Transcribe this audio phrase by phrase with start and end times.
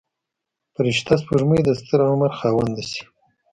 [0.73, 3.03] فرشته سپوږمۍ د دستر عمر خاونده شي.